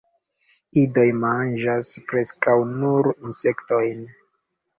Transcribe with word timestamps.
Idoj 0.83 1.03
manĝas 1.23 1.91
preskaŭ 2.13 2.57
nur 2.71 3.11
insektojn. 3.13 4.03